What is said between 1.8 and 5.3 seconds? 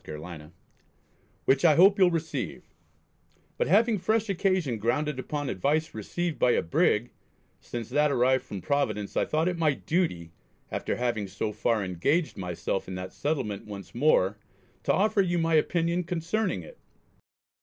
you'll receive, but having fresh occasion grounded